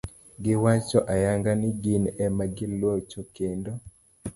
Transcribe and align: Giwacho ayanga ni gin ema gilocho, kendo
Giwacho 0.43 0.99
ayanga 1.13 1.51
ni 1.59 1.69
gin 1.81 2.03
ema 2.25 2.45
gilocho, 2.55 3.19
kendo 3.35 3.71